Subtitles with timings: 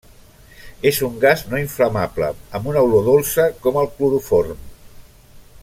[0.91, 4.65] És un gas no inflamable amb una olor dolça com el cloroform.